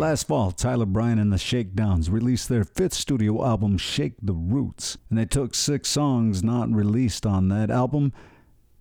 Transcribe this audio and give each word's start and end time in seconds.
Last 0.00 0.28
fall, 0.28 0.50
Tyler 0.50 0.86
Bryant 0.86 1.20
and 1.20 1.30
the 1.30 1.36
Shakedowns 1.36 2.08
released 2.08 2.48
their 2.48 2.64
fifth 2.64 2.94
studio 2.94 3.44
album, 3.44 3.76
Shake 3.76 4.14
the 4.22 4.32
Roots, 4.32 4.96
and 5.10 5.18
they 5.18 5.26
took 5.26 5.54
six 5.54 5.90
songs 5.90 6.42
not 6.42 6.72
released 6.72 7.26
on 7.26 7.50
that 7.50 7.70
album 7.70 8.14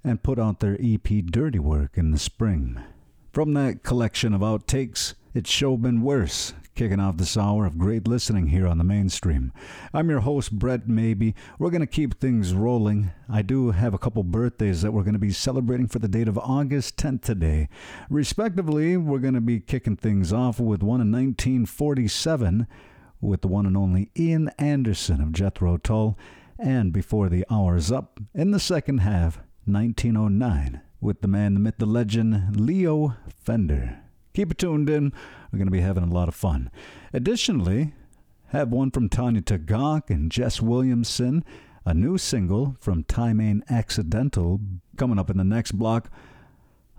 and 0.02 0.24
put 0.24 0.40
out 0.40 0.62
their 0.62 0.78
EP 0.80 1.04
Dirty 1.26 1.60
Work 1.60 1.98
in 1.98 2.12
the 2.12 2.18
spring. 2.18 2.80
From 3.34 3.54
that 3.56 3.84
collection 3.84 4.34
of 4.34 4.40
outtakes, 4.40 5.14
it's 5.34 5.50
Sho 5.50 5.76
Been 5.76 6.04
Worse, 6.04 6.54
kicking 6.80 7.02
off 7.02 7.18
this 7.18 7.36
hour 7.36 7.66
of 7.66 7.78
great 7.78 8.08
listening 8.08 8.48
here 8.48 8.66
on 8.66 8.78
the 8.78 8.86
mainstream. 8.86 9.52
I'm 9.94 10.10
your 10.10 10.22
host, 10.22 10.58
Brett 10.58 10.88
Maybe. 10.88 11.36
We're 11.58 11.72
going 11.72 11.82
to 11.82 11.86
keep 11.86 12.18
things 12.18 12.54
rolling. 12.54 13.12
I 13.28 13.42
do 13.42 13.72
have 13.72 13.94
a 13.94 13.98
couple 13.98 14.24
birthdays 14.24 14.82
that 14.82 14.94
we're 14.94 15.04
going 15.04 15.12
to 15.12 15.20
be 15.20 15.34
celebrating 15.34 15.90
for 15.90 16.00
the 16.00 16.08
date 16.08 16.30
of 16.30 16.38
August 16.38 16.96
10th 16.96 17.22
today. 17.22 17.68
Respectively, 18.10 18.96
we're 18.96 19.20
going 19.20 19.34
to 19.34 19.42
be 19.42 19.60
kicking 19.60 19.98
things 19.98 20.32
off 20.32 20.58
with 20.58 20.82
one 20.82 21.02
in 21.02 21.12
1947 21.12 22.66
with 23.20 23.42
the 23.42 23.50
one 23.50 23.66
and 23.66 23.76
only 23.76 24.10
Ian 24.18 24.50
Anderson 24.58 25.20
of 25.20 25.34
Jethro 25.34 25.76
Tull, 25.76 26.18
and 26.58 26.94
before 26.94 27.28
the 27.28 27.46
hour's 27.52 27.92
up, 27.92 28.22
in 28.34 28.52
the 28.52 28.58
second 28.58 29.00
half, 29.00 29.42
1909, 29.66 30.80
with 31.02 31.20
the 31.20 31.28
man, 31.28 31.56
the 31.56 31.60
myth, 31.60 31.76
the 31.78 31.86
legend, 31.86 32.58
Leo 32.58 33.18
Fender. 33.28 34.00
Keep 34.34 34.52
it 34.52 34.58
tuned 34.58 34.90
in. 34.90 35.14
We're 35.52 35.58
going 35.58 35.68
to 35.68 35.72
be 35.72 35.82
having 35.82 36.04
a 36.04 36.14
lot 36.14 36.28
of 36.28 36.36
fun. 36.36 36.70
Additionally, 37.14 37.94
have 38.48 38.70
one 38.70 38.92
from 38.92 39.10
Tanya 39.10 39.42
Tagaq 39.42 40.10
and 40.10 40.32
Jess 40.32 40.62
Williamson, 40.62 41.44
a 41.86 41.94
new 41.94 42.18
single 42.18 42.76
from 42.80 43.04
Time 43.04 43.64
Accidental 43.70 44.60
coming 44.98 45.20
up 45.20 45.30
in 45.30 45.38
the 45.38 45.44
next 45.44 45.74
block. 45.74 46.10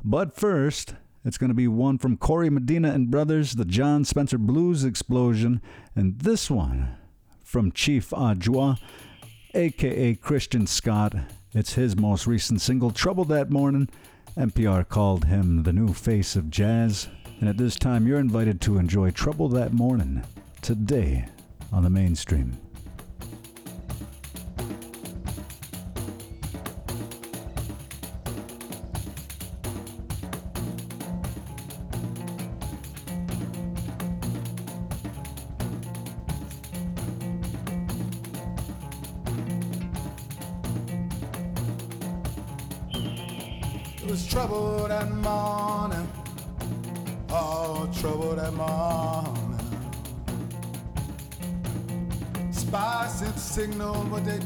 But 0.05 0.37
first, 0.37 0.95
it's 1.25 1.39
going 1.39 1.49
to 1.49 1.55
be 1.55 1.69
one 1.69 1.99
from 1.99 2.17
Corey 2.17 2.51
Medina 2.51 2.93
and 2.93 3.11
Brothers, 3.11 3.53
the 3.53 3.65
Jon 3.65 4.05
Spencer 4.05 4.39
Blues 4.39 4.85
Explosion, 4.85 5.61
and 5.95 6.19
this 6.21 6.51
one 6.51 6.97
from 7.45 7.73
Chief 7.73 8.11
Adjuah, 8.11 8.79
aka 9.55 10.15
Christian 10.15 10.67
Scott. 10.67 11.15
It's 11.53 11.75
his 11.75 11.97
most 11.97 12.27
recent 12.27 12.61
single, 12.61 12.91
Trouble 12.91 13.25
That 13.25 13.51
Morning. 13.51 13.89
NPR 14.37 14.89
called 14.89 15.25
him 15.25 15.65
the 15.65 15.73
new 15.73 15.93
face 15.93 16.37
of 16.37 16.49
jazz. 16.49 17.09
And 17.41 17.49
at 17.49 17.57
this 17.57 17.77
time, 17.77 18.07
you're 18.07 18.19
invited 18.21 18.61
to 18.63 18.77
enjoy 18.77 19.13
Trouble 19.13 19.49
That 19.49 19.73
Morning 19.73 20.23
today 20.61 21.25
on 21.73 21.83
the 21.85 21.89
mainstream. 21.89 22.59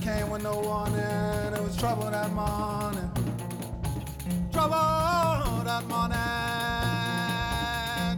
Came 0.05 0.29
with 0.29 0.43
no 0.43 0.61
warning. 0.61 0.99
It 0.99 1.63
was 1.63 1.77
trouble 1.79 2.11
that 2.11 2.31
morning. 2.31 3.11
Trouble 4.53 5.65
that 5.65 5.89
morning. 5.89 6.19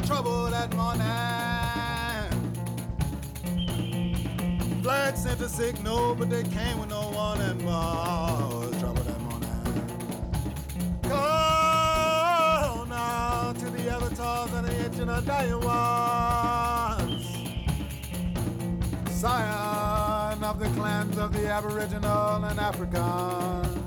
Trouble 0.05 0.51
that 0.51 0.75
morning. 0.75 1.07
Flag 4.83 5.17
sent 5.17 5.41
a 5.41 5.49
signal, 5.49 6.17
but 6.17 6.29
they 6.29 6.43
came 6.43 6.81
with 6.81 6.89
no 6.89 7.09
warning. 7.15 7.65
Oh, 7.69 8.69
trouble 8.81 9.05
that 9.05 9.21
morning. 9.21 9.49
Go 11.03 12.85
now 12.91 13.53
to 13.61 13.71
the 13.71 13.89
avatars 13.93 14.53
and 14.55 14.67
the 14.67 14.73
ancient 14.85 15.09
of 15.09 15.25
dying 15.25 15.61
ones. 15.61 17.27
Scion 19.21 19.56
of 20.57 20.63
the 20.63 20.81
clans 20.81 21.19
of 21.19 21.33
the 21.35 21.47
Aboriginal 21.49 22.45
and 22.45 22.59
African. 22.59 23.83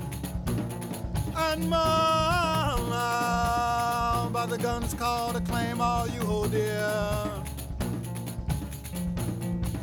And 1.36 1.68
mom 1.68 2.90
by 4.32 4.46
the 4.46 4.56
guns 4.56 4.94
call 4.94 5.32
to 5.32 5.40
claim 5.40 5.80
all 5.80 6.06
you 6.06 6.20
hold 6.20 6.52
dear. 6.52 7.28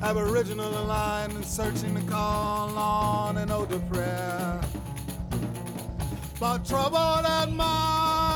Aboriginal 0.01 0.78
in 0.78 0.88
line 0.88 1.31
and 1.31 1.44
searching 1.44 1.94
to 1.95 2.01
call 2.04 2.69
on 2.78 3.36
an 3.38 3.51
older 3.51 3.80
prayer. 3.92 4.62
But 6.39 6.66
trouble 6.66 7.22
that 7.22 7.50
morning, 7.50 8.26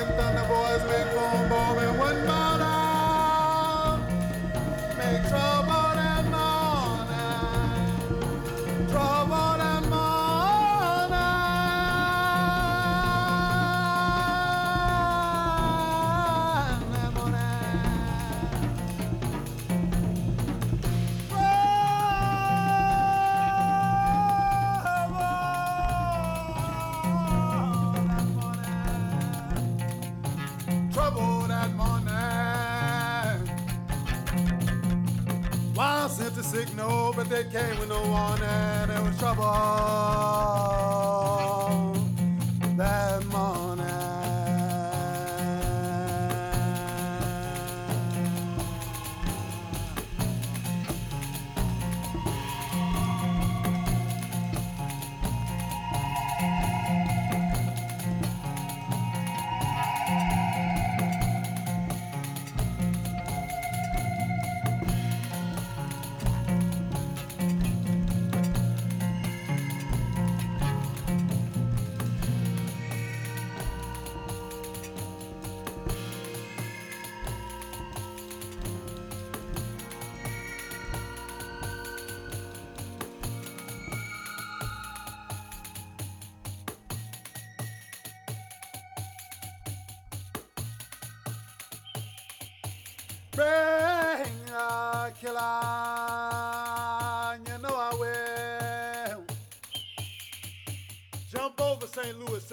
Kenansi, 0.00 0.06
twin 0.06 0.16
thunder 0.16 0.44
boys 0.44 0.82
with 0.82 1.14
boom 1.14 1.99
but 37.16 37.28
they 37.28 37.44
came 37.44 37.78
with 37.78 37.88
no 37.88 38.00
one 38.00 38.10
warning. 38.10 38.88
There 38.88 39.02
was 39.02 39.18
trouble 39.18 40.69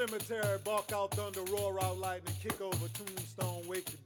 Cemetery, 0.07 0.57
bark 0.63 0.91
out 0.93 1.11
thunder, 1.11 1.41
roar 1.51 1.83
out 1.83 1.97
lightning, 1.97 2.33
kick 2.41 2.61
over 2.61 2.87
tombstone, 2.93 3.67
wake 3.67 3.85
the 3.85 3.96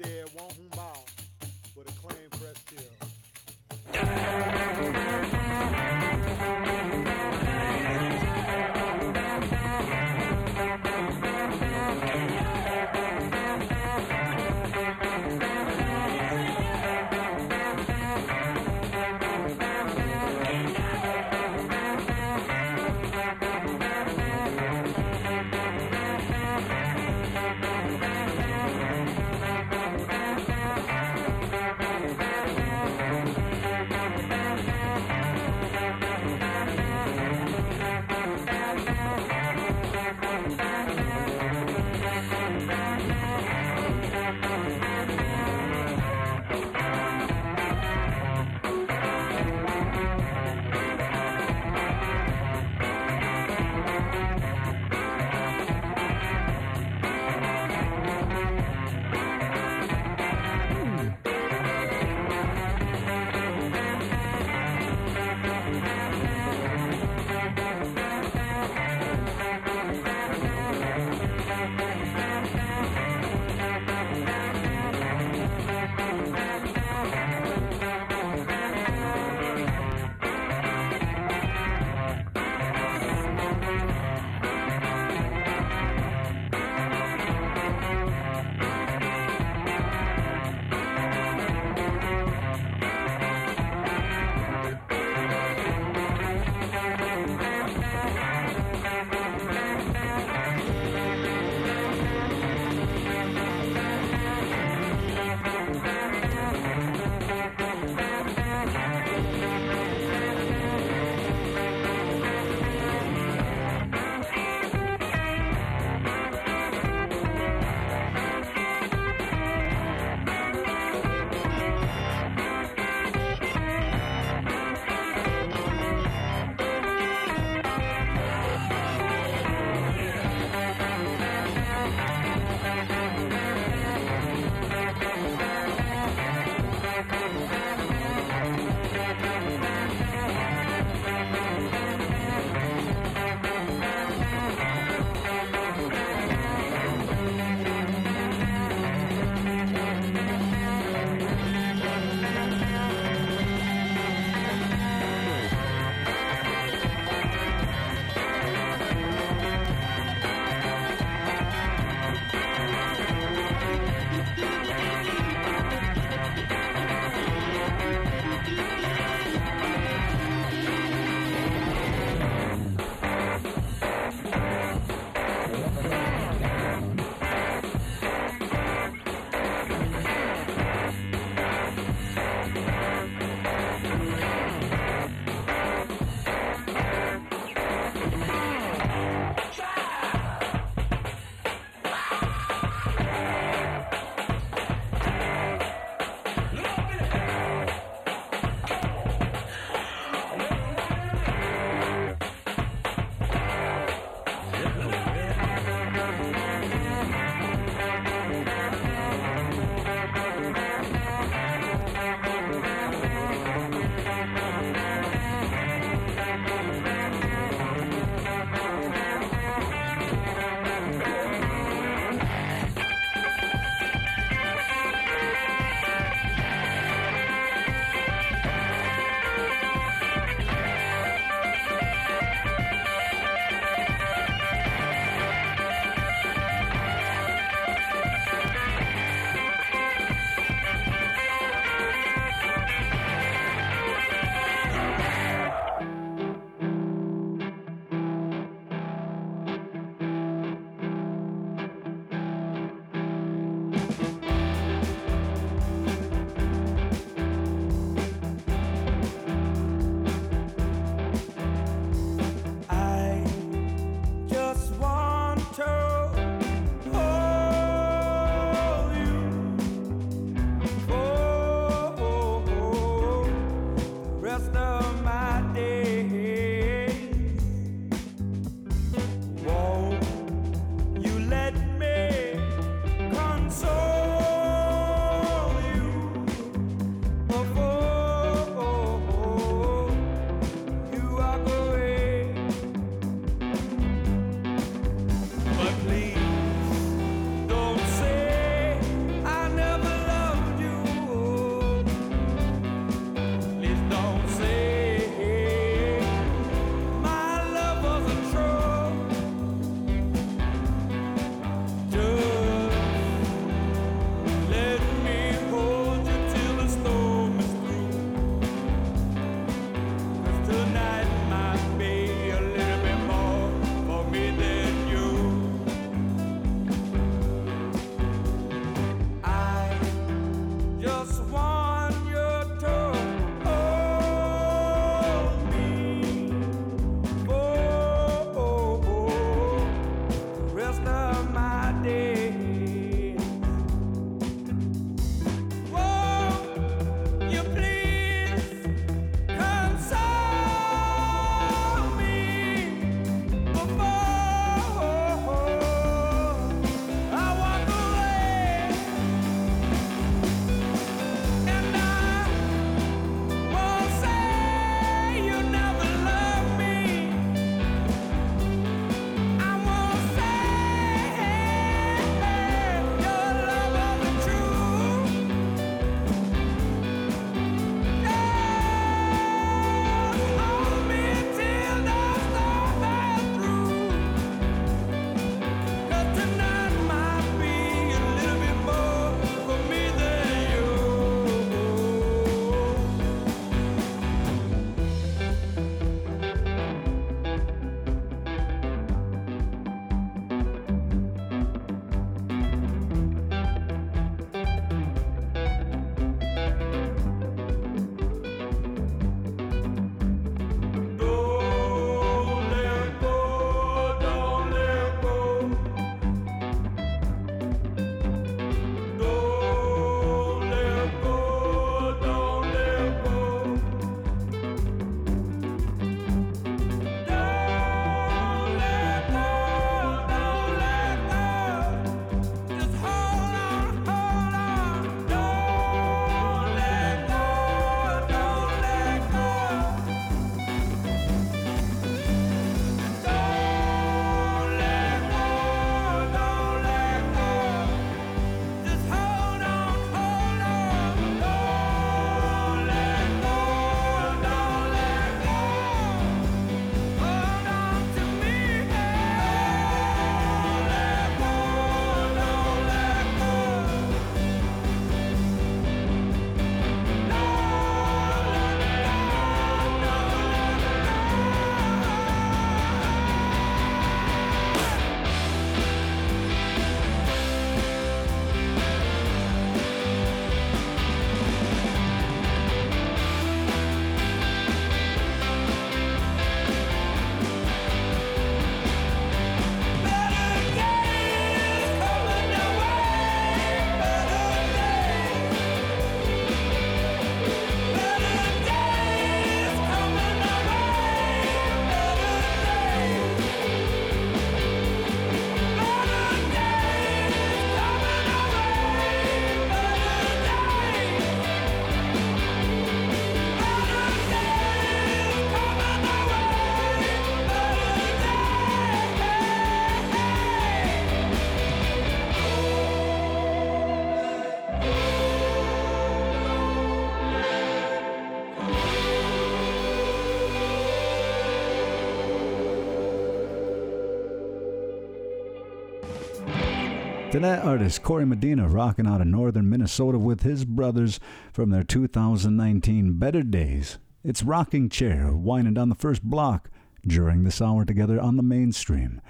To 537.12 537.20
that 537.20 537.44
artist, 537.44 537.84
Corey 537.84 538.06
Medina, 538.06 538.48
rocking 538.48 538.88
out 538.88 539.02
of 539.02 539.08
northern 539.08 539.50
Minnesota 539.50 540.00
with 540.00 540.24
his 540.24 540.46
brothers 540.46 540.98
from 541.34 541.50
their 541.50 541.66
2019 541.66 542.94
Better 542.94 543.22
Days. 543.22 543.80
It's 544.02 544.24
Rocking 544.24 544.70
Chair, 544.70 545.12
winding 545.12 545.56
down 545.56 545.68
the 545.68 545.76
first 545.76 546.04
block 546.04 546.50
during 546.88 547.26
this 547.26 547.42
hour 547.42 547.66
together 547.66 548.00
on 548.00 548.16
the 548.16 548.24
mainstream. 548.24 549.02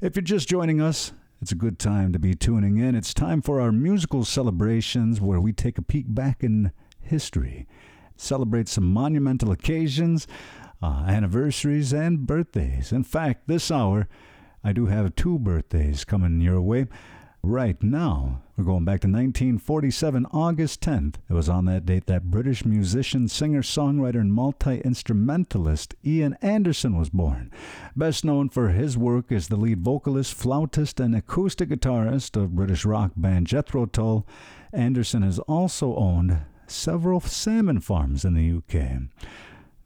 If 0.00 0.16
you're 0.16 0.22
just 0.22 0.48
joining 0.48 0.80
us, 0.80 1.12
it's 1.42 1.52
a 1.52 1.54
good 1.54 1.78
time 1.78 2.14
to 2.14 2.18
be 2.18 2.34
tuning 2.34 2.78
in. 2.78 2.94
It's 2.94 3.12
time 3.12 3.42
for 3.42 3.60
our 3.60 3.72
musical 3.72 4.24
celebrations 4.24 5.20
where 5.20 5.38
we 5.38 5.52
take 5.52 5.76
a 5.76 5.82
peek 5.82 6.06
back 6.08 6.42
in 6.42 6.72
history, 6.98 7.68
celebrate 8.16 8.68
some 8.68 8.90
monumental 8.90 9.50
occasions, 9.50 10.26
uh, 10.82 11.04
anniversaries, 11.06 11.92
and 11.92 12.26
birthdays. 12.26 12.90
In 12.90 13.04
fact, 13.04 13.48
this 13.48 13.70
hour, 13.70 14.08
I 14.64 14.72
do 14.72 14.86
have 14.86 15.14
two 15.14 15.38
birthdays 15.38 16.06
coming 16.06 16.40
your 16.40 16.62
way 16.62 16.86
right 17.42 17.82
now. 17.82 18.42
We're 18.56 18.64
going 18.64 18.84
back 18.84 19.00
to 19.00 19.06
1947, 19.08 20.26
August 20.32 20.80
10th. 20.80 21.14
It 21.28 21.32
was 21.32 21.48
on 21.48 21.64
that 21.66 21.86
date 21.86 22.06
that 22.06 22.30
British 22.30 22.64
musician, 22.64 23.28
singer, 23.28 23.62
songwriter, 23.62 24.20
and 24.20 24.32
multi 24.32 24.80
instrumentalist 24.80 25.94
Ian 26.04 26.36
Anderson 26.42 26.98
was 26.98 27.10
born. 27.10 27.52
Best 27.94 28.24
known 28.24 28.48
for 28.48 28.70
his 28.70 28.98
work 28.98 29.30
as 29.30 29.48
the 29.48 29.56
lead 29.56 29.80
vocalist, 29.80 30.34
flautist, 30.34 30.98
and 30.98 31.14
acoustic 31.14 31.68
guitarist 31.68 32.36
of 32.36 32.56
British 32.56 32.84
rock 32.84 33.12
band 33.16 33.46
Jethro 33.46 33.86
Tull, 33.86 34.26
Anderson 34.72 35.22
has 35.22 35.38
also 35.40 35.94
owned 35.94 36.38
several 36.66 37.20
salmon 37.20 37.80
farms 37.80 38.24
in 38.24 38.34
the 38.34 38.58
UK. 38.58 39.02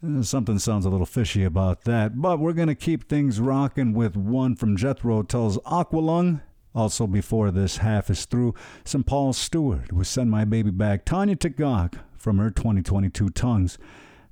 Uh, 0.04 0.22
something 0.22 0.58
sounds 0.58 0.84
a 0.84 0.90
little 0.90 1.06
fishy 1.06 1.44
about 1.44 1.82
that, 1.84 2.20
but 2.20 2.40
we're 2.40 2.52
going 2.52 2.68
to 2.68 2.74
keep 2.74 3.08
things 3.08 3.38
rocking 3.38 3.92
with 3.92 4.16
one 4.16 4.56
from 4.56 4.76
Jethro 4.76 5.22
Tull's 5.22 5.58
Aqualung. 5.58 6.40
Also, 6.74 7.06
before 7.06 7.50
this 7.50 7.78
half 7.78 8.08
is 8.08 8.24
through, 8.24 8.54
some 8.84 9.04
Paul 9.04 9.32
Steward 9.32 9.92
with 9.92 10.06
Send 10.06 10.30
My 10.30 10.44
Baby 10.44 10.70
Back, 10.70 11.04
Tanya 11.04 11.36
Tagaq 11.36 11.94
from 12.16 12.38
her 12.38 12.50
2022 12.50 13.28
Tongues. 13.30 13.78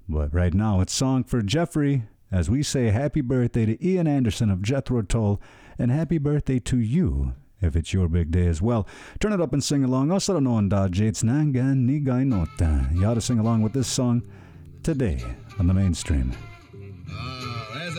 But 0.08 0.32
right 0.32 0.54
now, 0.54 0.80
it's 0.80 0.92
song 0.92 1.24
for 1.24 1.42
Jeffrey 1.42 2.04
as 2.32 2.48
we 2.48 2.62
say 2.62 2.90
happy 2.90 3.20
birthday 3.20 3.66
to 3.66 3.86
Ian 3.86 4.06
Anderson 4.06 4.50
of 4.50 4.62
Jethro 4.62 5.02
Tull 5.02 5.40
and 5.78 5.90
happy 5.90 6.18
birthday 6.18 6.58
to 6.60 6.78
you 6.78 7.34
if 7.60 7.76
it's 7.76 7.92
your 7.92 8.08
big 8.08 8.30
day 8.30 8.46
as 8.46 8.62
well. 8.62 8.86
Turn 9.18 9.32
it 9.32 9.40
up 9.40 9.52
and 9.52 9.62
sing 9.62 9.84
along. 9.84 10.10
Also, 10.10 10.38
no 10.38 10.52
on 10.54 10.68
Jates 10.90 11.22
Nangan 11.22 11.86
Nigay 11.86 12.26
Nota. 12.26 12.88
You 12.94 13.06
ought 13.06 13.14
to 13.14 13.20
sing 13.20 13.38
along 13.38 13.62
with 13.62 13.72
this 13.72 13.88
song 13.88 14.22
today 14.82 15.22
on 15.58 15.66
the 15.66 15.74
mainstream 15.74 16.32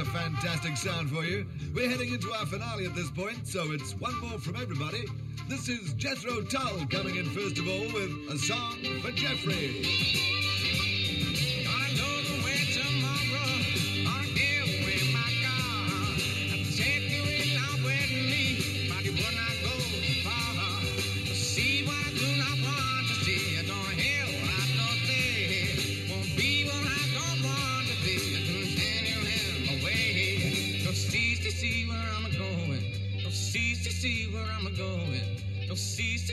a 0.01 0.05
fantastic 0.05 0.75
sound 0.77 1.11
for 1.11 1.23
you. 1.23 1.45
We're 1.75 1.87
heading 1.87 2.11
into 2.11 2.31
our 2.33 2.45
finale 2.47 2.85
at 2.87 2.95
this 2.95 3.11
point, 3.11 3.45
so 3.45 3.71
it's 3.71 3.93
one 3.93 4.19
more 4.19 4.39
from 4.39 4.55
everybody. 4.55 5.05
This 5.47 5.69
is 5.69 5.93
Jethro 5.93 6.41
Tull 6.41 6.87
coming 6.87 7.17
in 7.17 7.25
first 7.25 7.59
of 7.59 7.67
all 7.67 7.85
with 7.93 8.11
a 8.31 8.37
song 8.39 8.77
for 9.03 9.11
Jeffrey. 9.11 11.00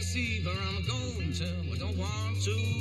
Where 0.01 0.55
I'm 0.55 0.85
going 0.87 1.33
to. 1.33 1.45
I 1.73 1.77
don't 1.77 1.99
want 1.99 2.41
to. 2.43 2.78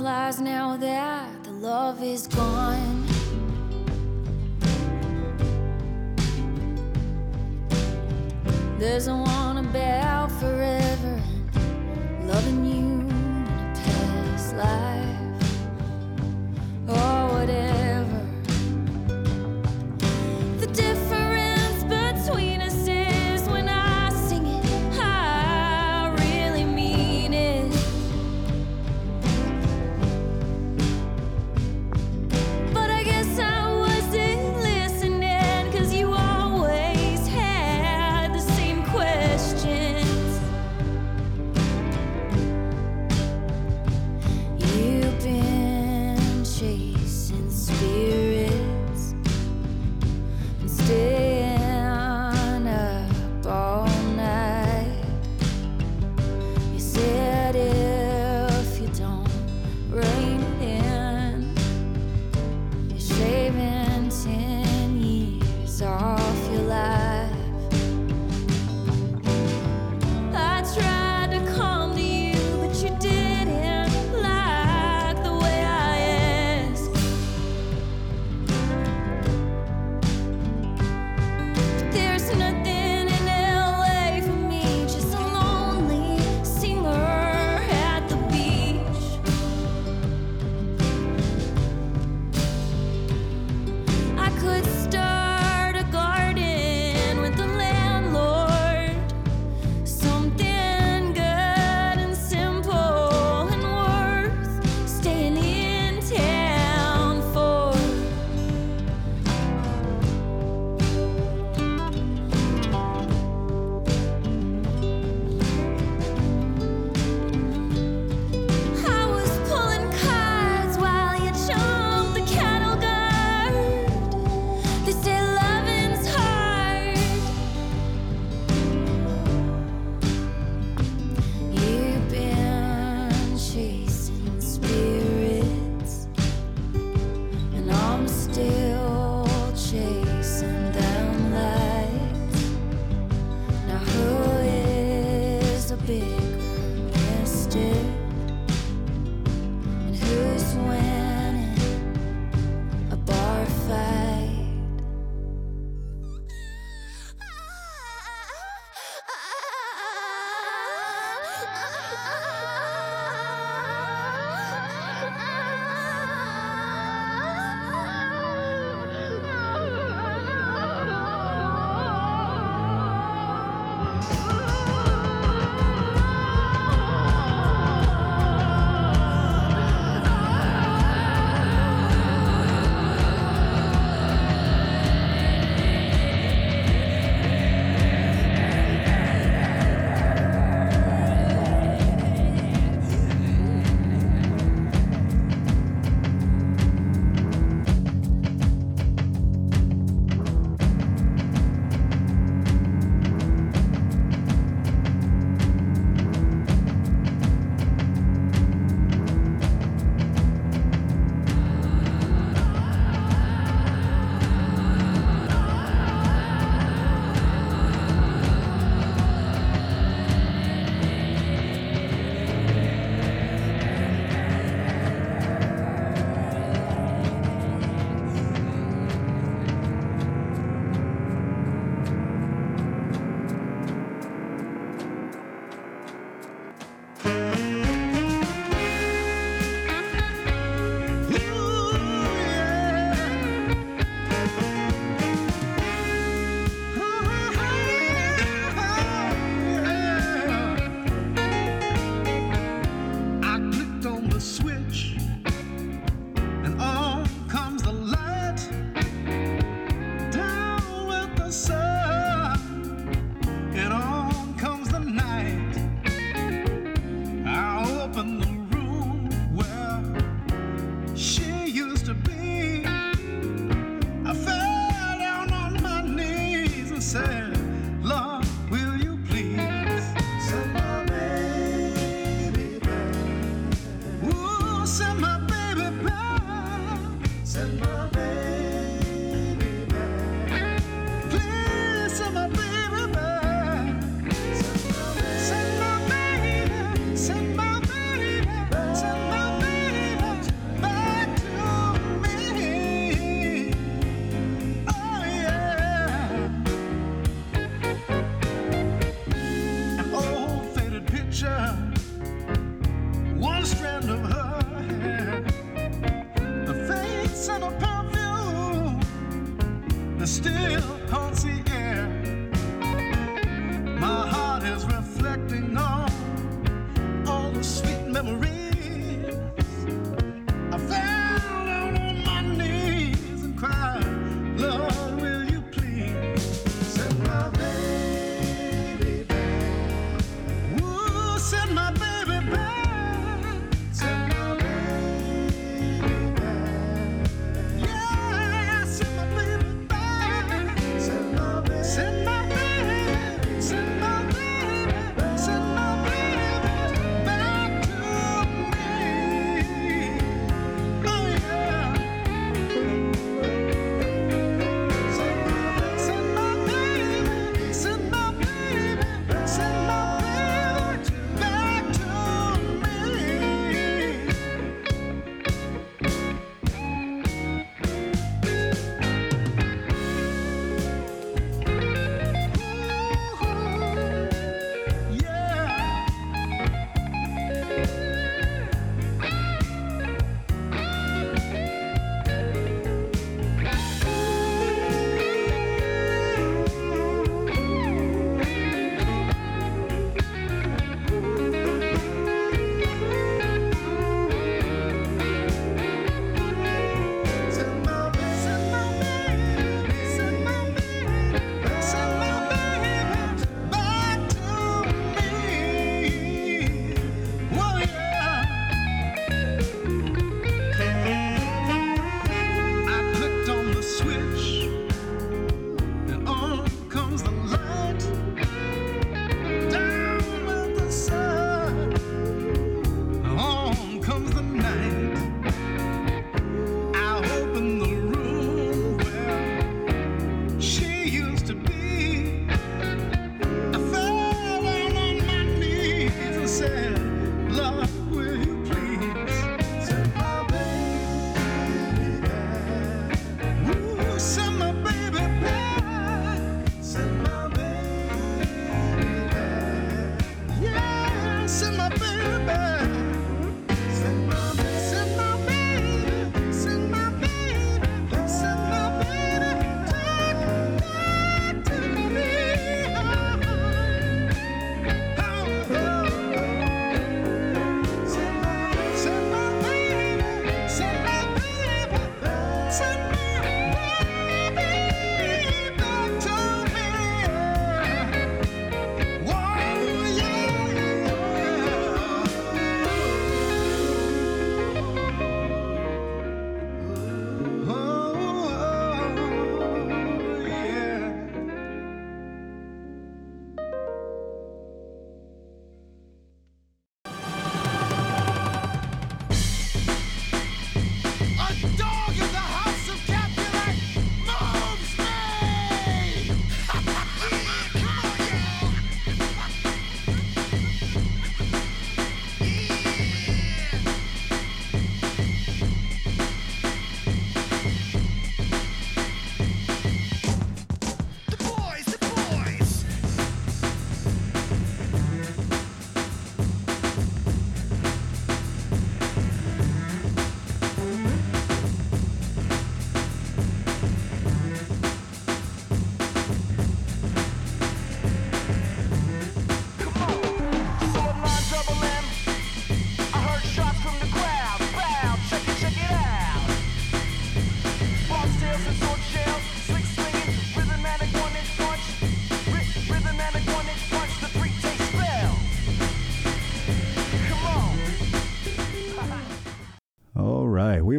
Lies 0.00 0.40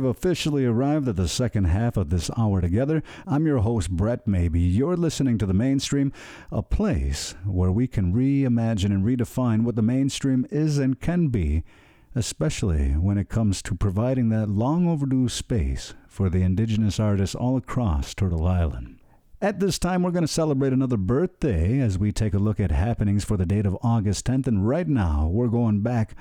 officially 0.10 0.66
arrived 0.66 1.08
at 1.08 1.16
the 1.16 1.28
second 1.28 1.66
half 1.66 1.96
of 1.96 2.10
this 2.10 2.30
hour 2.38 2.60
together. 2.60 3.02
I'm 3.26 3.46
your 3.46 3.60
host, 3.60 3.90
Brett 3.92 4.28
Maybee. 4.28 4.60
You're 4.60 4.98
listening 4.98 5.38
to 5.38 5.46
The 5.46 5.54
Mainstream, 5.54 6.12
a 6.52 6.62
place 6.62 7.36
where 7.46 7.72
we 7.72 7.88
can 7.88 8.14
reimagine 8.14 8.86
and 8.86 9.06
redefine 9.06 9.64
what 9.64 9.76
the 9.76 9.82
mainstream 9.82 10.46
is 10.52 10.78
and 10.78 11.00
can 11.00 11.28
be, 11.30 11.64
especially 12.16 12.92
when 12.92 13.18
it 13.18 13.30
comes 13.30 13.62
to 13.62 13.76
providing 13.76 14.30
that 14.30 14.50
long 14.50 14.88
overdue 14.88 15.30
space 15.30 15.94
for 16.08 16.30
the 16.30 16.42
indigenous 16.42 17.00
artists 17.00 17.36
all 17.36 17.56
across 17.56 18.14
Turtle 18.14 18.46
Island. 18.46 19.00
At 19.42 19.62
this 19.62 19.80
time, 19.80 20.04
we're 20.04 20.12
going 20.12 20.26
to 20.26 20.28
celebrate 20.28 20.74
another 20.74 20.98
birthday 20.98 21.80
as 21.80 21.98
we 21.98 22.12
take 22.12 22.34
a 22.34 22.40
look 22.40 22.60
at 22.60 22.72
happenings 22.72 23.24
for 23.24 23.38
the 23.38 23.46
date 23.46 23.66
of 23.66 23.78
August 23.82 24.26
10th. 24.26 24.48
And 24.48 24.68
right 24.68 24.88
now, 24.88 25.30
we're 25.32 25.48
going 25.48 25.80
back 25.80 26.14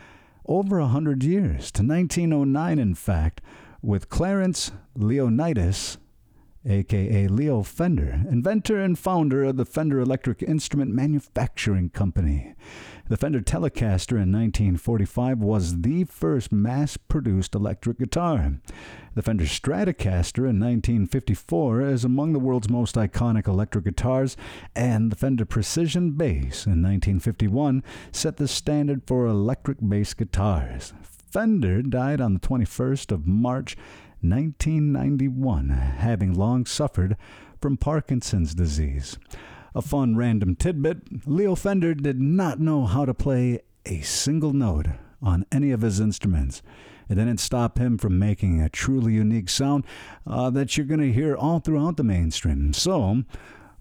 over 0.46 0.79
a 0.79 0.87
hundred 0.87 1.24
years 1.24 1.70
to 1.72 1.83
1909, 1.83 2.79
in 2.79 2.94
fact, 2.94 3.40
with 3.83 4.09
Clarence 4.09 4.73
Leonidas, 4.95 5.99
aka 6.67 7.29
Leo 7.29 7.62
Fender, 7.62 8.25
inventor 8.29 8.81
and 8.81 8.99
founder 8.99 9.45
of 9.45 9.57
the 9.57 9.64
Fender 9.64 10.01
Electric 10.01 10.43
Instrument 10.43 10.93
Manufacturing 10.93 11.88
Company. 11.91 12.55
The 13.09 13.17
Fender 13.17 13.41
Telecaster 13.41 14.21
in 14.21 14.33
1945 14.33 15.38
was 15.38 15.81
the 15.81 16.05
first 16.05 16.53
mass 16.53 16.97
produced 16.97 17.55
electric 17.55 17.99
guitar. 17.99 18.59
The 19.14 19.23
Fender 19.23 19.45
Stratocaster 19.45 20.41
in 20.41 20.61
1954 20.61 21.83
is 21.83 22.05
among 22.05 22.35
the 22.35 22.38
world's 22.38 22.69
most 22.69 22.97
iconic 22.97 23.49
electric 23.49 23.85
guitars, 23.85 24.37
and 24.77 25.11
the 25.11 25.17
Fender 25.17 25.47
Precision 25.47 26.12
Bass 26.12 26.67
in 26.67 26.83
1951 26.83 27.83
set 28.12 28.37
the 28.37 28.49
standard 28.49 29.03
for 29.07 29.27
electric 29.27 29.79
bass 29.81 30.12
guitars. 30.12 30.93
Fender 31.31 31.83
died 31.83 32.21
on 32.21 32.33
the 32.35 32.41
21st 32.41 33.12
of 33.12 33.27
March 33.27 33.77
1991, 34.21 35.69
having 35.69 36.33
long 36.35 36.64
suffered 36.64 37.17
from 37.61 37.77
Parkinson's 37.77 38.55
disease. 38.55 39.19
A 39.75 39.83
fun 39.83 40.17
random 40.17 40.57
tidbit 40.57 41.27
Leo 41.29 41.55
Fender 41.55 41.95
did 41.95 42.21
not 42.21 42.61
know 42.61 42.87
how 42.87 43.05
to 43.05 43.12
play 43.12 43.61
a 43.85 44.01
single 44.01 44.53
note 44.53 44.87
on 45.23 45.45
any 45.53 45.71
of 45.71 45.83
his 45.83 46.01
instruments. 46.01 46.62
It 47.09 47.17
didn't 47.17 47.41
stop 47.41 47.79
him 47.79 47.99
from 47.99 48.19
making 48.19 48.61
a 48.61 48.69
truly 48.69 49.12
unique 49.14 49.49
sound 49.49 49.85
uh, 50.27 50.51
that 50.51 50.77
you're 50.77 50.87
going 50.87 51.01
to 51.01 51.12
hear 51.12 51.37
all 51.37 51.59
throughout 51.61 51.97
the 51.97 52.05
mainstream. 52.05 52.73
So, 52.73 53.23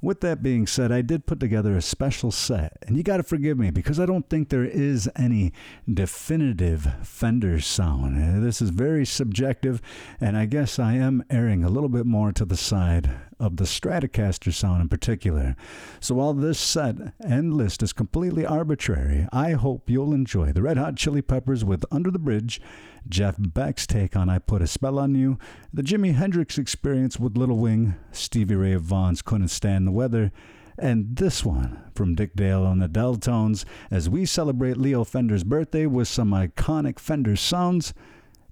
with 0.02 0.22
that 0.22 0.44
being 0.44 0.68
said, 0.68 0.92
I 0.92 1.02
did 1.02 1.26
put 1.26 1.40
together 1.40 1.76
a 1.76 1.82
special 1.82 2.32
set, 2.32 2.78
and 2.84 2.96
you 2.96 3.04
got 3.04 3.18
to 3.18 3.24
forgive 3.24 3.58
me 3.58 3.72
because 3.72 4.00
I 4.00 4.06
don't 4.06 4.30
think 4.30 4.50
there 4.50 4.66
is 4.66 5.10
any 5.16 5.52
definitive 5.92 6.88
Fender 7.04 7.60
sound. 7.60 8.22
Uh, 8.22 8.40
this 8.40 8.62
is 8.62 8.70
very 8.70 9.06
subjective, 9.06 9.82
and 10.22 10.38
I 10.38 10.46
guess 10.46 10.78
I 10.80 10.94
am 10.94 11.24
erring 11.30 11.64
a 11.64 11.70
little 11.70 11.90
bit 11.90 12.06
more 12.06 12.32
to 12.34 12.46
the 12.46 12.58
side 12.58 13.10
of 13.40 13.58
the 13.58 13.66
Stratocaster 13.66 14.54
sound 14.54 14.82
in 14.82 14.90
particular. 14.90 15.56
So 16.00 16.16
while 16.16 16.34
this 16.34 16.60
set 16.60 16.96
and 17.20 17.54
list 17.54 17.84
is 17.84 17.94
completely 17.94 18.46
arbitrary, 18.46 19.28
I 19.32 19.52
hope 19.52 19.90
you'll 19.90 20.14
enjoy 20.14 20.52
the 20.52 20.62
Red 20.62 20.78
Hot 20.78 20.96
Chili 20.96 21.22
Peppers 21.22 21.64
with 21.64 21.86
Under 21.92 22.10
the 22.10 22.20
Bridge, 22.20 22.60
Jeff 23.08 23.36
Beck's 23.38 23.86
take 23.86 24.16
on 24.16 24.30
I 24.30 24.40
Put 24.40 24.62
a 24.62 24.68
Spell 24.68 25.00
on 25.00 25.16
You, 25.16 25.38
the 25.74 25.84
Jimi 25.84 26.16
Hendrix 26.16 26.58
experience 26.58 27.20
with 27.20 27.38
Little 27.38 27.58
Wing, 27.58 27.96
Stevie 28.12 28.56
Ray 28.56 28.76
Vaughan's 28.76 29.22
Couldn't 29.22 29.50
Stand 29.50 29.88
the 29.88 29.92
Weather, 29.92 30.32
and 30.80 31.16
this 31.16 31.44
one 31.44 31.84
from 31.96 32.16
Dick 32.16 32.36
Dale 32.36 32.64
on 32.64 32.80
the 32.80 32.90
Deltones 32.90 33.66
as 33.90 34.10
we 34.10 34.26
celebrate 34.26 34.78
Leo 34.78 35.04
Fender's 35.04 35.44
birthday 35.44 35.86
with 35.86 36.08
some 36.08 36.32
iconic 36.32 37.00
Fender 37.00 37.36
sounds. 37.36 37.94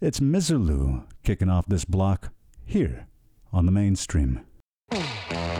It's 0.02 0.20
Miserlou 0.20 1.06
kicking 1.24 1.50
off 1.50 1.68
this 1.68 1.86
block 1.86 2.34
here 2.66 3.08
on 3.54 3.66
the 3.66 3.72
mainstream. 3.72 4.42
Thank 4.90 5.32
you. 5.32 5.55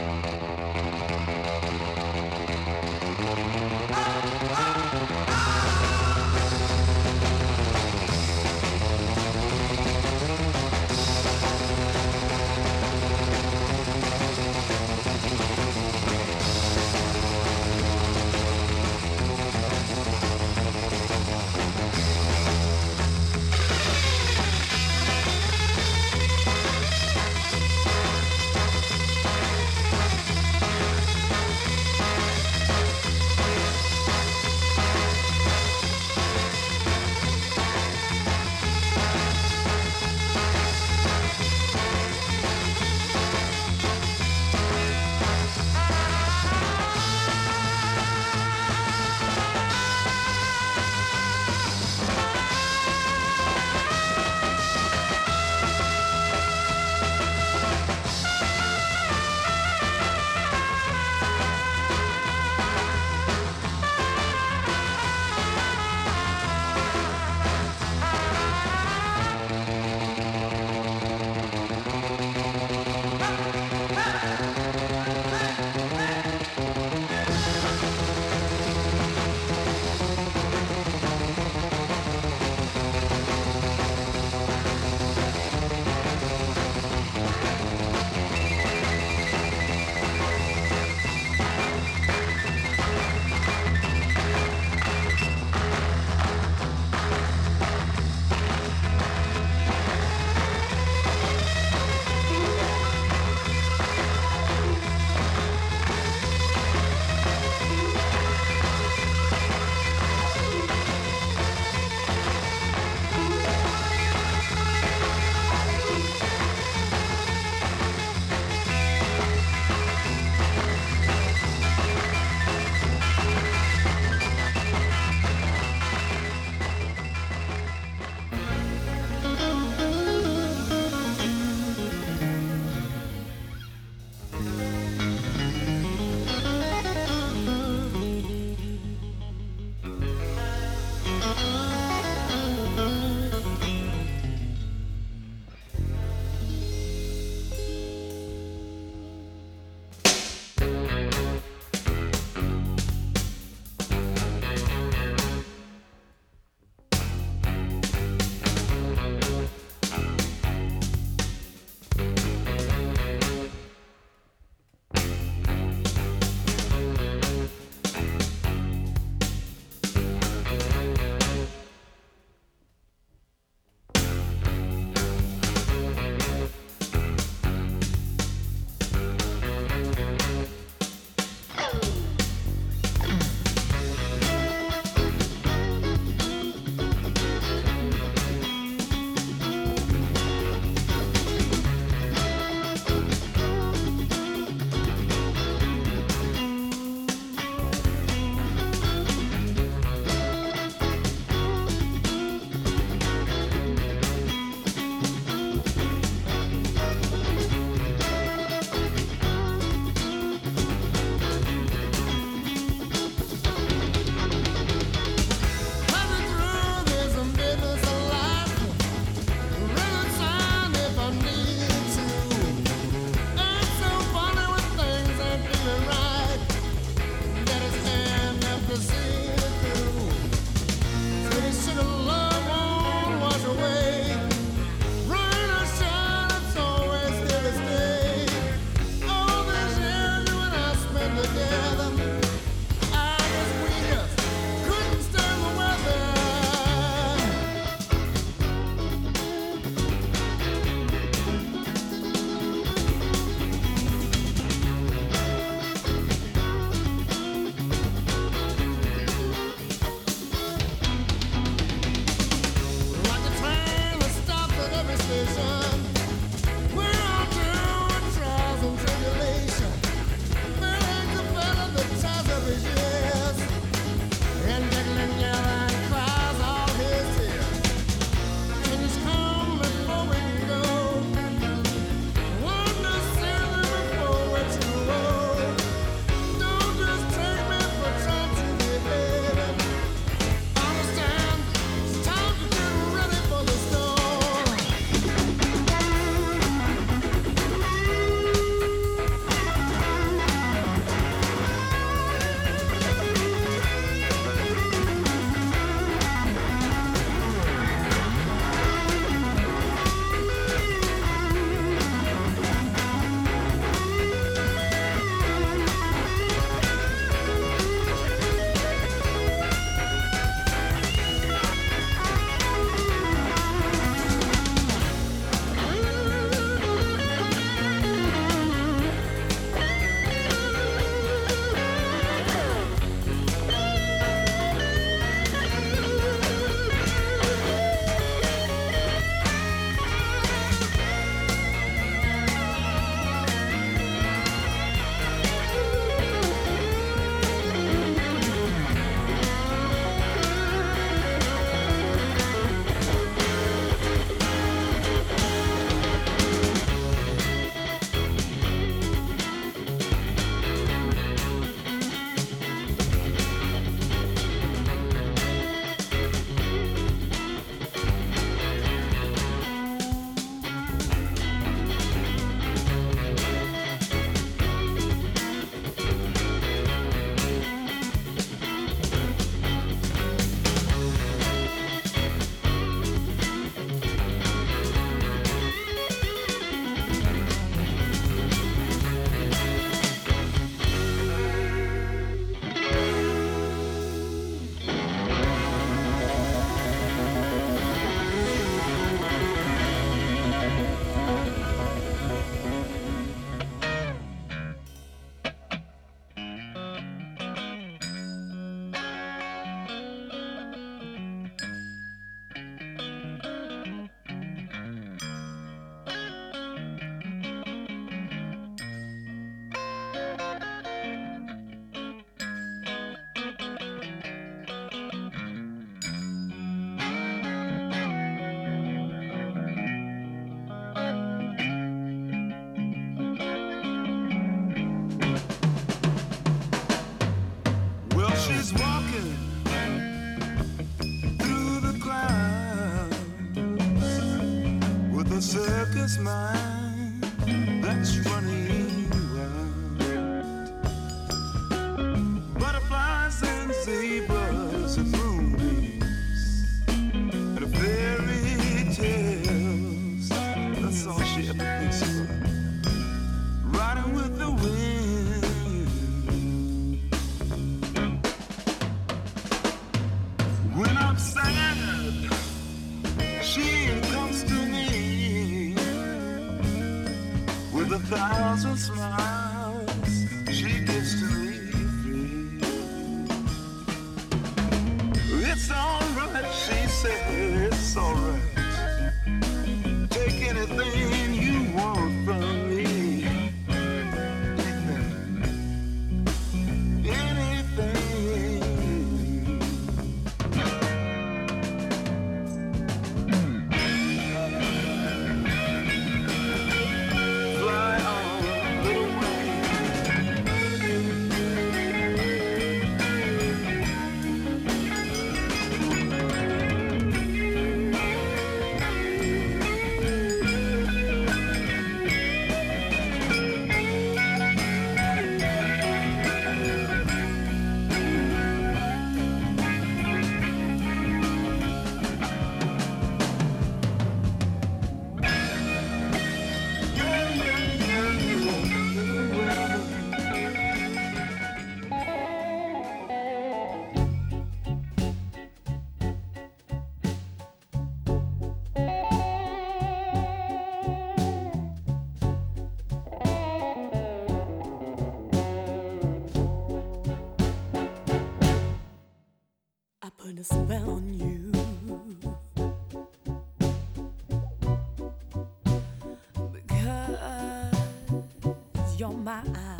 Because 569.06 569.24
you're 569.36 569.55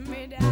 putting 0.00 0.51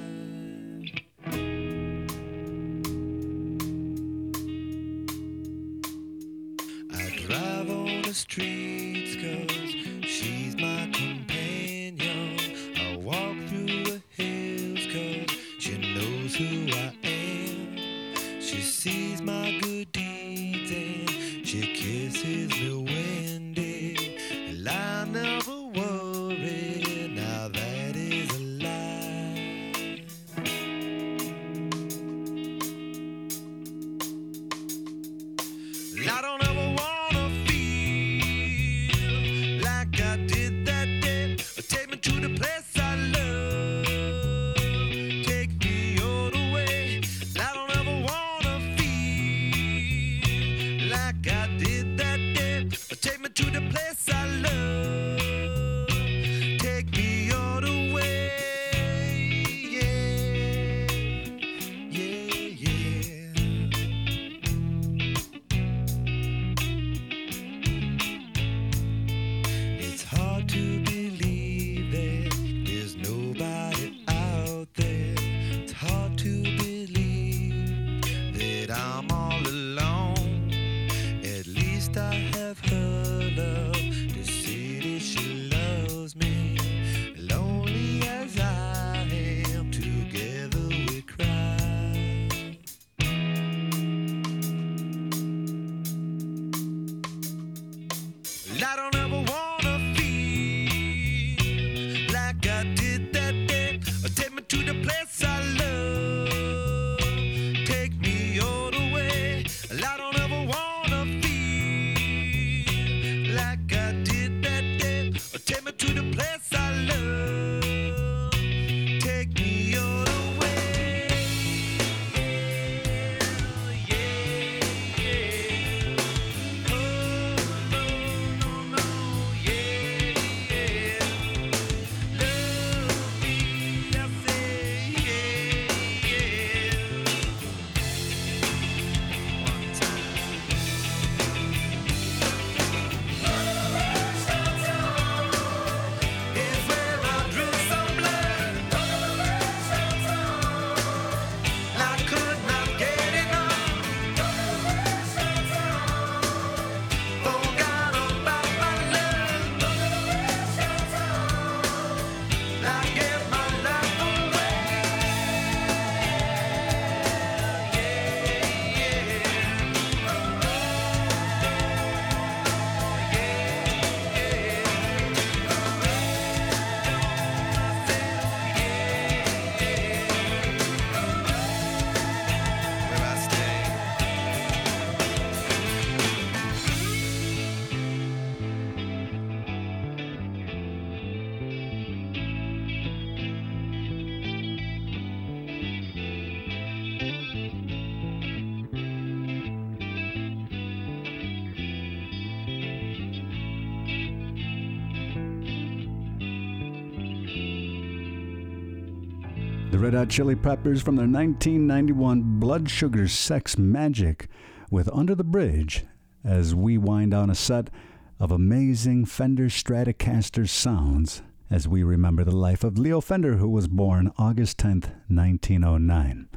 Red 209.81 209.95
Hot 209.95 210.09
Chili 210.09 210.35
Peppers 210.35 210.79
from 210.79 210.95
their 210.95 211.07
1991 211.07 212.39
Blood 212.39 212.69
Sugar 212.69 213.07
Sex 213.07 213.55
Magik 213.55 214.27
with 214.69 214.87
Under 214.93 215.15
the 215.15 215.23
Bridge 215.23 215.85
as 216.23 216.53
we 216.53 216.77
wind 216.77 217.09
down 217.09 217.31
a 217.31 217.35
set 217.35 217.71
of 218.19 218.29
amazing 218.29 219.05
Fender 219.05 219.45
Stratocaster 219.45 220.47
sounds 220.47 221.23
as 221.49 221.67
we 221.67 221.81
remember 221.81 222.23
the 222.23 222.29
life 222.29 222.63
of 222.63 222.77
Leo 222.77 223.01
Fender, 223.01 223.37
who 223.37 223.49
was 223.49 223.67
born 223.67 224.11
August 224.19 224.59
10th, 224.59 224.91
1909. 225.07 226.29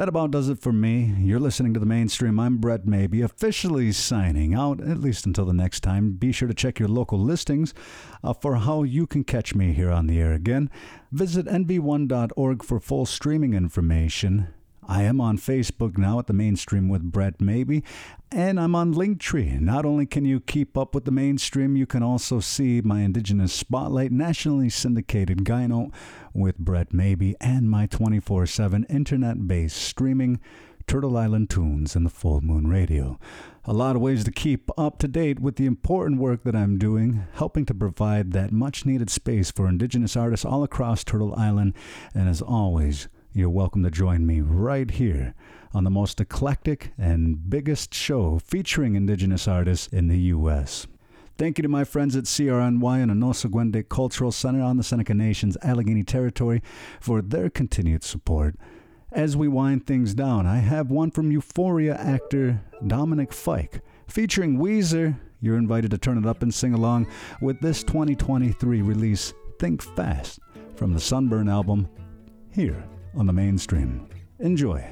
That 0.00 0.08
about 0.08 0.30
does 0.30 0.48
it 0.48 0.58
for 0.58 0.72
me. 0.72 1.14
You're 1.18 1.38
listening 1.38 1.74
to 1.74 1.78
the 1.78 1.84
mainstream. 1.84 2.40
I'm 2.40 2.56
Brett 2.56 2.86
Maybee, 2.86 3.20
officially 3.20 3.92
signing 3.92 4.54
out, 4.54 4.80
at 4.80 4.96
least 4.96 5.26
until 5.26 5.44
the 5.44 5.52
next 5.52 5.80
time. 5.80 6.12
Be 6.12 6.32
sure 6.32 6.48
to 6.48 6.54
check 6.54 6.78
your 6.78 6.88
local 6.88 7.18
listings 7.18 7.74
uh, 8.24 8.32
for 8.32 8.56
how 8.56 8.82
you 8.82 9.06
can 9.06 9.24
catch 9.24 9.54
me 9.54 9.74
here 9.74 9.90
on 9.90 10.06
the 10.06 10.18
air 10.18 10.32
again. 10.32 10.70
Visit 11.12 11.44
nv1.org 11.44 12.64
for 12.64 12.80
full 12.80 13.04
streaming 13.04 13.52
information. 13.52 14.48
I 14.90 15.04
am 15.04 15.20
on 15.20 15.38
Facebook 15.38 15.96
now 15.96 16.18
at 16.18 16.26
the 16.26 16.32
mainstream 16.32 16.88
with 16.88 17.12
Brett 17.12 17.40
Maybee, 17.40 17.82
and 18.32 18.58
I'm 18.58 18.74
on 18.74 18.92
Linktree. 18.92 19.60
Not 19.60 19.86
only 19.86 20.04
can 20.04 20.24
you 20.24 20.40
keep 20.40 20.76
up 20.76 20.96
with 20.96 21.04
the 21.04 21.12
mainstream, 21.12 21.76
you 21.76 21.86
can 21.86 22.02
also 22.02 22.40
see 22.40 22.80
my 22.80 23.02
Indigenous 23.02 23.52
Spotlight 23.52 24.10
nationally 24.10 24.68
syndicated 24.68 25.44
Gyno 25.44 25.92
with 26.34 26.58
Brett 26.58 26.92
Maybee 26.92 27.34
and 27.40 27.70
my 27.70 27.86
24 27.86 28.46
7 28.46 28.82
internet 28.90 29.46
based 29.46 29.76
streaming 29.76 30.40
Turtle 30.88 31.16
Island 31.16 31.50
Tunes 31.50 31.94
and 31.94 32.04
the 32.04 32.10
Full 32.10 32.40
Moon 32.40 32.66
Radio. 32.66 33.20
A 33.66 33.72
lot 33.72 33.94
of 33.94 34.02
ways 34.02 34.24
to 34.24 34.32
keep 34.32 34.72
up 34.76 34.98
to 34.98 35.06
date 35.06 35.38
with 35.38 35.54
the 35.54 35.66
important 35.66 36.20
work 36.20 36.42
that 36.42 36.56
I'm 36.56 36.78
doing, 36.78 37.26
helping 37.34 37.64
to 37.66 37.74
provide 37.74 38.32
that 38.32 38.50
much 38.50 38.84
needed 38.84 39.08
space 39.08 39.52
for 39.52 39.68
Indigenous 39.68 40.16
artists 40.16 40.44
all 40.44 40.64
across 40.64 41.04
Turtle 41.04 41.36
Island. 41.36 41.74
And 42.12 42.28
as 42.28 42.42
always, 42.42 43.06
you're 43.32 43.48
welcome 43.48 43.84
to 43.84 43.90
join 43.90 44.26
me 44.26 44.40
right 44.40 44.90
here 44.90 45.34
on 45.72 45.84
the 45.84 45.90
most 45.90 46.20
eclectic 46.20 46.92
and 46.98 47.48
biggest 47.48 47.94
show 47.94 48.40
featuring 48.40 48.96
Indigenous 48.96 49.46
artists 49.46 49.86
in 49.86 50.08
the 50.08 50.18
U.S. 50.18 50.88
Thank 51.38 51.56
you 51.56 51.62
to 51.62 51.68
my 51.68 51.84
friends 51.84 52.16
at 52.16 52.24
CRNY 52.24 53.02
and 53.02 53.12
Onosaguende 53.12 53.88
Cultural 53.88 54.32
Center 54.32 54.62
on 54.62 54.76
the 54.76 54.82
Seneca 54.82 55.14
Nation's 55.14 55.56
Allegany 55.58 56.04
Territory 56.04 56.60
for 56.98 57.22
their 57.22 57.48
continued 57.48 58.02
support. 58.02 58.56
As 59.12 59.36
we 59.36 59.46
wind 59.46 59.86
things 59.86 60.12
down, 60.12 60.44
I 60.46 60.56
have 60.58 60.90
one 60.90 61.12
from 61.12 61.30
Euphoria 61.30 61.94
actor 61.94 62.60
Dominic 62.84 63.32
Fike. 63.32 63.80
Featuring 64.08 64.58
Weezer, 64.58 65.16
you're 65.40 65.56
invited 65.56 65.92
to 65.92 65.98
turn 65.98 66.18
it 66.18 66.26
up 66.26 66.42
and 66.42 66.52
sing 66.52 66.74
along 66.74 67.06
with 67.40 67.60
this 67.60 67.84
2023 67.84 68.82
release, 68.82 69.32
Think 69.60 69.82
Fast, 69.82 70.40
from 70.74 70.92
the 70.92 71.00
Sunburn 71.00 71.48
album, 71.48 71.88
here 72.52 72.84
on 73.14 73.26
the 73.26 73.32
mainstream. 73.32 74.08
Enjoy. 74.38 74.84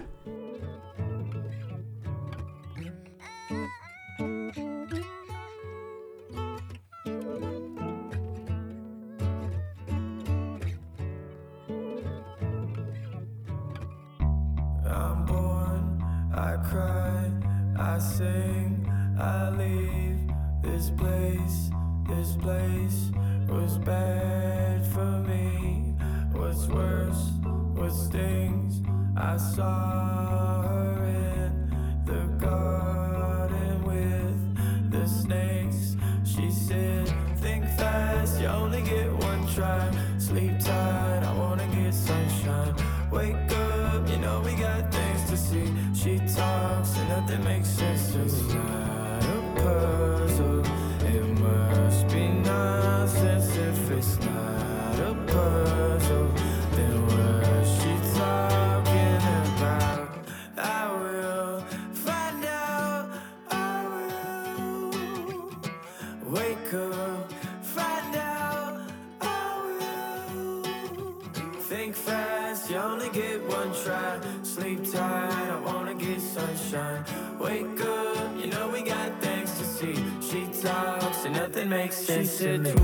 Was 23.48 23.78
bad 23.78 24.86
for 24.86 25.20
me. 25.26 25.94
What's 26.32 26.66
worse, 26.66 27.32
what 27.78 27.92
stings? 27.92 28.82
I 29.16 29.36
saw 29.36 30.62
her 30.62 31.04
in 31.04 32.04
the 32.04 32.26
garden 32.44 33.84
with 33.84 34.90
the 34.90 35.06
snakes. 35.06 35.96
She 36.24 36.50
said, 36.50 37.08
Think 37.38 37.64
fast, 37.78 38.40
you 38.40 38.46
only 38.46 38.82
get 38.82 39.12
one 39.12 39.46
try. 39.54 39.90
Sleep 40.18 40.58
tight, 40.58 41.22
I 41.24 41.32
wanna 41.38 41.66
get 41.68 41.94
sunshine. 41.94 42.74
Wake 43.12 43.52
up, 43.52 44.08
you 44.08 44.18
know 44.18 44.40
we 44.44 44.54
got 44.54 44.92
things 44.92 45.30
to 45.30 45.36
see. 45.36 45.72
She 45.94 46.18
talks 46.34 46.96
and 46.96 47.08
nothing 47.08 47.44
makes 47.44 47.68
sense. 47.68 48.12
to 48.12 48.18
not 48.18 48.38
makes 82.41 82.77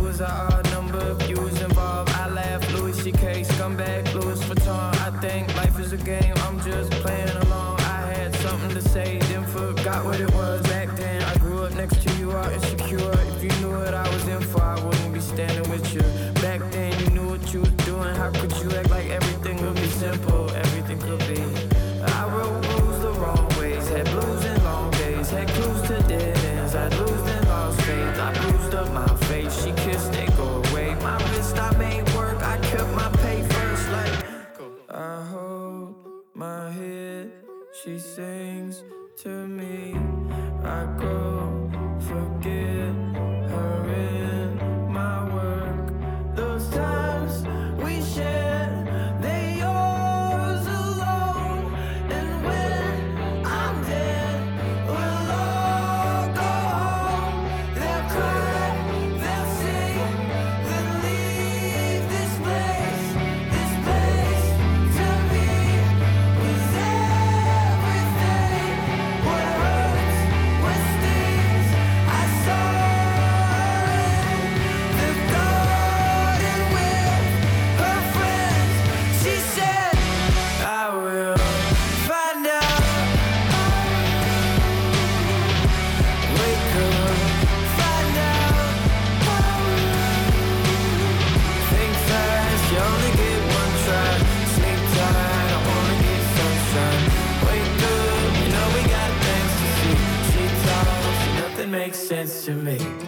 she 37.84 37.98
sings 37.98 38.82
sense 102.04 102.44
to 102.44 102.52
me. 102.52 103.03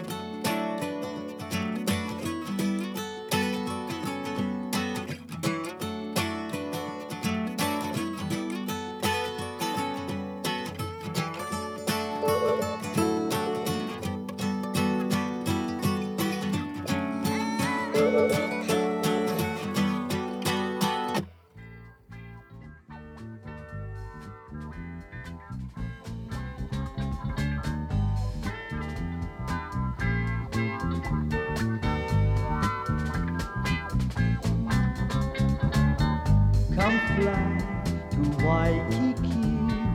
Waikiki 38.67 39.47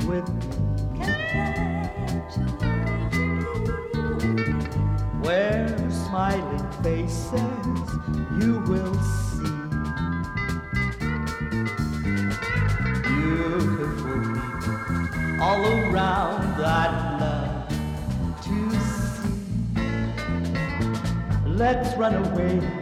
with 0.07 0.27
me. 0.33 0.49
Where 5.21 5.69
smiling 5.91 6.73
faces 6.83 7.89
you 8.41 8.53
will 8.67 8.95
see. 8.95 9.57
Beautiful 13.03 14.19
people 14.33 15.43
all 15.43 15.63
around 15.67 16.65
I'd 16.65 16.95
love 17.21 17.69
to 18.47 18.57
see. 18.89 19.37
Let's 21.47 21.95
run 21.99 22.15
away 22.15 22.82